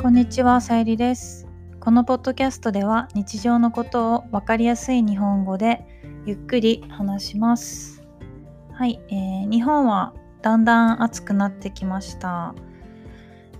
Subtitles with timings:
[0.00, 1.46] こんにちは、さゆりです。
[1.78, 5.84] このポッドキャストでは日常のことをわかりやすい日本語で
[6.24, 8.02] ゆっくり話します。
[8.72, 12.54] はい、えー日本はだんだん暑くなってきました。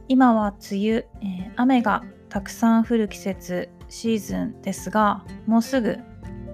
[0.09, 5.99] 今は梅雨、えー雨がたくさん降る季節、シーズンですが、もうすぐ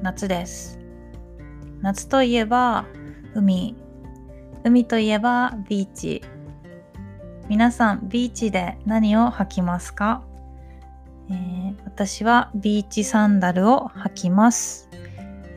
[0.03, 0.81] 夏です。
[1.81, 2.87] 夏といえば
[3.37, 3.77] 海、
[4.65, 6.23] 海といえばビーチ。
[7.49, 10.23] 皆さんビーチで何を履きますか、
[11.31, 14.91] えー私はビーチサンダルを履きます、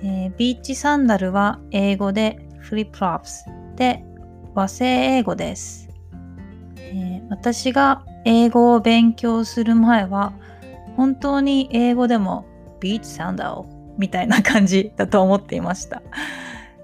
[0.03, 4.03] えービーチサンダルは英語で flip-flops で
[4.53, 5.89] 和製英語です、
[6.77, 10.33] えー私が英語を勉強する前は
[10.95, 12.45] 本当に英語でも
[12.79, 13.63] ビーチサンダル
[13.97, 16.01] みたいな感じだと思っていました。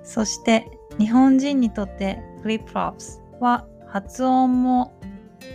[0.03, 0.67] そして
[0.99, 4.99] 日本人にとって flip-flops は発音も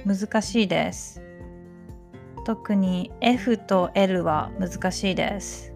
[0.07, 1.21] 難しいです。
[2.47, 5.75] 特に F と L は難しいです。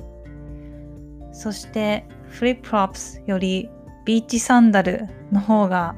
[1.30, 3.68] そして flip-flops より
[4.06, 5.94] ビーチサンダルの方が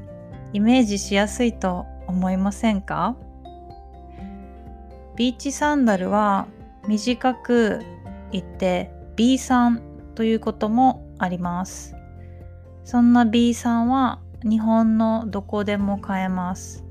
[0.52, 3.14] イメージしやすいと思いませんか？
[5.14, 6.48] ビーチサンダルは
[6.88, 7.80] 短く
[8.32, 9.80] 言って ビーサン
[10.16, 11.94] ということもあります。
[12.82, 16.84] そんな B さんは日本のどこでも買えます。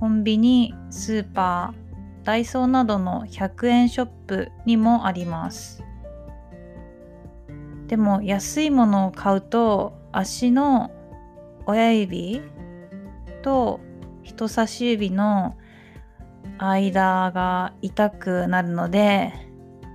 [0.00, 5.84] コンビニ、スーパー、ダイソーなどの100円ショップにもあります。
[7.88, 10.90] でも安いものを買うと足の
[11.66, 12.40] 親指
[13.42, 13.80] と
[14.22, 15.58] 人差し指の
[16.56, 19.34] 間が痛くなるので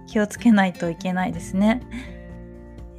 [0.06, 1.82] 気をつけないといけないですね。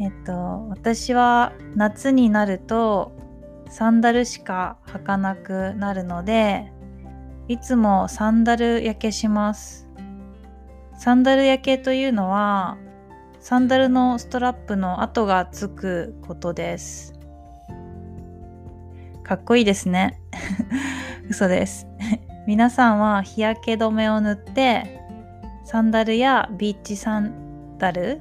[0.01, 3.13] えっと私は夏になると
[3.69, 6.73] サンダルしか履かなくなるので
[7.49, 9.89] いつもサンダル焼けします。
[10.99, 12.77] サンダル焼けというのは
[13.41, 17.15] サンダルのストラップの跡がつくことです。
[19.23, 20.21] かっこいいですね。
[21.31, 21.87] 嘘です。
[22.47, 25.01] 皆さんは日焼け止めを塗って
[25.65, 28.21] サンダルやビーチサンダル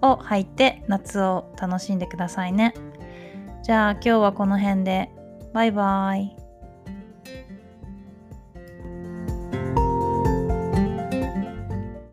[0.00, 2.74] を履いて夏を楽しんでくださいね。
[3.66, 5.10] じゃあ今日はこの辺で
[5.52, 6.45] バイバイ。